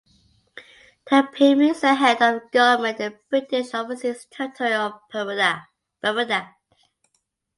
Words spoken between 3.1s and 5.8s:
the British Overseas Territory of Bermuda.